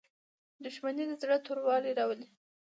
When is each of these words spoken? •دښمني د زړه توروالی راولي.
•دښمني 0.63 1.03
د 1.09 1.11
زړه 1.21 1.37
توروالی 1.45 1.91
راولي. 1.97 2.27